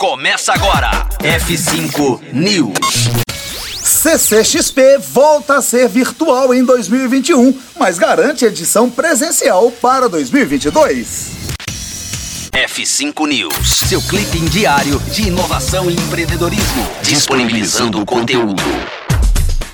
Começa 0.00 0.54
agora. 0.54 0.90
F5 1.18 2.32
News. 2.32 3.10
CCXP 3.84 4.96
volta 4.96 5.56
a 5.56 5.60
ser 5.60 5.90
virtual 5.90 6.54
em 6.54 6.64
2021, 6.64 7.60
mas 7.78 7.98
garante 7.98 8.46
edição 8.46 8.88
presencial 8.88 9.70
para 9.70 10.08
2022. 10.08 11.32
F5 12.50 13.28
News, 13.28 13.68
seu 13.68 14.00
clipe 14.00 14.38
diário 14.48 14.98
de 15.12 15.28
inovação 15.28 15.90
e 15.90 15.94
empreendedorismo, 15.94 16.88
disponibilizando 17.02 18.00
o 18.00 18.06
conteúdo. 18.06 18.62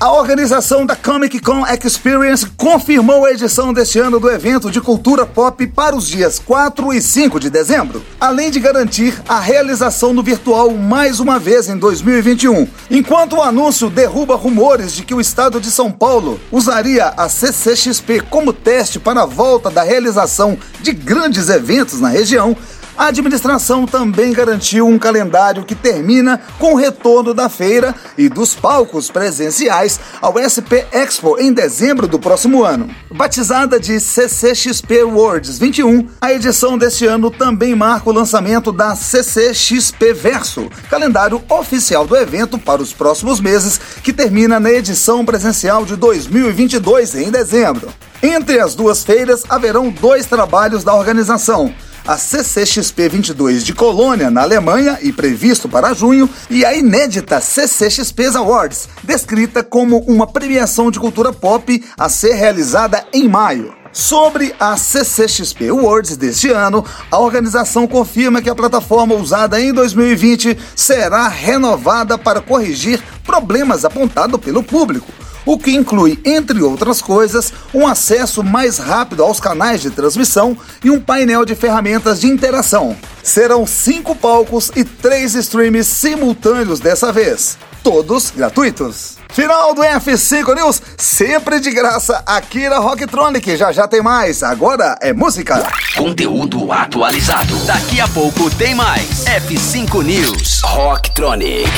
A 0.00 0.10
organização 0.12 0.84
da 0.84 0.96
Comic 0.96 1.38
Con 1.38 1.64
Experience 1.66 2.46
confirmou 2.56 3.24
a 3.24 3.30
edição 3.30 3.72
deste 3.72 4.00
ano 4.00 4.18
do 4.18 4.28
evento 4.28 4.68
de 4.68 4.80
cultura 4.80 5.24
pop 5.24 5.64
para 5.68 5.94
os 5.94 6.08
dias 6.08 6.40
4 6.40 6.92
e 6.92 7.00
5 7.00 7.38
de 7.38 7.48
dezembro, 7.48 8.02
além 8.20 8.50
de 8.50 8.58
garantir 8.58 9.14
a 9.28 9.38
realização 9.38 10.12
do 10.12 10.22
virtual 10.22 10.72
mais 10.72 11.20
uma 11.20 11.38
vez 11.38 11.68
em 11.68 11.78
2021. 11.78 12.66
Enquanto 12.90 13.36
o 13.36 13.42
anúncio 13.42 13.88
derruba 13.88 14.34
rumores 14.34 14.92
de 14.92 15.04
que 15.04 15.14
o 15.14 15.20
estado 15.20 15.60
de 15.60 15.70
São 15.70 15.92
Paulo 15.92 16.40
usaria 16.50 17.14
a 17.16 17.28
CCXP 17.28 18.20
como 18.28 18.52
teste 18.52 18.98
para 18.98 19.22
a 19.22 19.26
volta 19.26 19.70
da 19.70 19.84
realização 19.84 20.58
de 20.82 20.92
grandes 20.92 21.48
eventos 21.48 22.00
na 22.00 22.08
região, 22.08 22.56
a 22.96 23.06
administração 23.06 23.86
também 23.86 24.32
garantiu 24.32 24.86
um 24.86 24.98
calendário 24.98 25.64
que 25.64 25.74
termina 25.74 26.40
com 26.58 26.74
o 26.74 26.76
retorno 26.76 27.34
da 27.34 27.48
feira 27.48 27.94
e 28.16 28.28
dos 28.28 28.54
palcos 28.54 29.10
presenciais 29.10 29.98
ao 30.20 30.38
SP 30.38 30.86
Expo 30.92 31.36
em 31.38 31.52
dezembro 31.52 32.06
do 32.06 32.18
próximo 32.18 32.62
ano. 32.62 32.88
Batizada 33.10 33.80
de 33.80 33.98
CCXP 33.98 35.02
Worlds 35.02 35.58
21, 35.58 36.08
a 36.20 36.32
edição 36.32 36.78
deste 36.78 37.04
ano 37.06 37.30
também 37.30 37.74
marca 37.74 38.08
o 38.08 38.12
lançamento 38.12 38.70
da 38.70 38.94
CCXP 38.94 40.12
Verso, 40.12 40.70
calendário 40.88 41.42
oficial 41.48 42.06
do 42.06 42.16
evento 42.16 42.58
para 42.58 42.80
os 42.80 42.92
próximos 42.92 43.40
meses, 43.40 43.80
que 44.02 44.12
termina 44.12 44.60
na 44.60 44.70
edição 44.70 45.24
presencial 45.24 45.84
de 45.84 45.96
2022 45.96 47.16
em 47.16 47.30
dezembro. 47.30 47.88
Entre 48.22 48.58
as 48.58 48.74
duas 48.74 49.04
feiras 49.04 49.42
haverão 49.48 49.90
dois 49.90 50.26
trabalhos 50.26 50.82
da 50.84 50.94
organização 50.94 51.74
a 52.06 52.18
CCXP 52.18 53.08
22 53.08 53.64
de 53.64 53.72
Colônia, 53.72 54.30
na 54.30 54.42
Alemanha, 54.42 54.98
e 55.00 55.10
previsto 55.12 55.68
para 55.68 55.94
junho, 55.94 56.28
e 56.50 56.64
a 56.64 56.74
inédita 56.74 57.40
CCXP 57.40 58.26
Awards, 58.36 58.88
descrita 59.02 59.62
como 59.62 59.98
uma 60.00 60.26
premiação 60.26 60.90
de 60.90 61.00
cultura 61.00 61.32
pop 61.32 61.82
a 61.98 62.08
ser 62.08 62.34
realizada 62.34 63.04
em 63.12 63.26
maio. 63.28 63.74
Sobre 63.90 64.54
a 64.58 64.76
CCXP 64.76 65.68
Awards 65.68 66.16
deste 66.16 66.50
ano, 66.50 66.84
a 67.10 67.18
organização 67.18 67.86
confirma 67.86 68.42
que 68.42 68.50
a 68.50 68.54
plataforma 68.54 69.14
usada 69.14 69.60
em 69.60 69.72
2020 69.72 70.58
será 70.74 71.28
renovada 71.28 72.18
para 72.18 72.40
corrigir 72.40 73.00
problemas 73.24 73.84
apontados 73.84 74.40
pelo 74.40 74.62
público 74.62 75.06
o 75.46 75.58
que 75.58 75.72
inclui, 75.72 76.18
entre 76.24 76.62
outras 76.62 77.00
coisas, 77.02 77.52
um 77.72 77.86
acesso 77.86 78.42
mais 78.42 78.78
rápido 78.78 79.22
aos 79.22 79.40
canais 79.40 79.80
de 79.80 79.90
transmissão 79.90 80.56
e 80.82 80.90
um 80.90 81.00
painel 81.00 81.44
de 81.44 81.54
ferramentas 81.54 82.20
de 82.20 82.28
interação. 82.28 82.96
Serão 83.22 83.66
cinco 83.66 84.14
palcos 84.14 84.70
e 84.74 84.84
três 84.84 85.34
streams 85.34 85.84
simultâneos 85.88 86.80
dessa 86.80 87.12
vez, 87.12 87.58
todos 87.82 88.30
gratuitos. 88.30 89.16
Final 89.34 89.74
do 89.74 89.82
F5 89.82 90.54
News, 90.54 90.80
sempre 90.96 91.58
de 91.58 91.72
graça 91.72 92.22
aqui 92.24 92.68
na 92.68 92.78
Rocktronic. 92.78 93.56
Já 93.56 93.72
já 93.72 93.88
tem 93.88 94.00
mais, 94.00 94.44
agora 94.44 94.96
é 95.00 95.12
música. 95.12 95.66
Conteúdo 95.96 96.70
atualizado. 96.70 97.56
Daqui 97.66 98.00
a 98.00 98.06
pouco 98.06 98.48
tem 98.50 98.76
mais. 98.76 99.24
F5 99.24 100.04
News. 100.04 100.60
Rocktronic. 100.62 101.68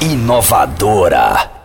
Inovadora. 0.00 1.61